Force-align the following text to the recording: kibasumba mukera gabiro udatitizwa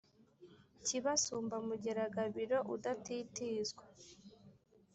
kibasumba 0.85 1.55
mukera 1.67 2.03
gabiro 2.15 2.57
udatitizwa 2.73 3.83